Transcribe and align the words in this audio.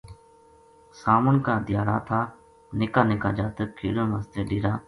ساون 0.99 1.35
کا 1.45 1.55
دھیاڑا 1.67 1.97
تھا 2.07 2.19
نِکا 2.79 3.01
نِکا 3.09 3.29
جاتک 3.37 3.69
کھیڈن 3.79 4.05
واسطے 4.13 4.41
ڈیرا 4.49 4.73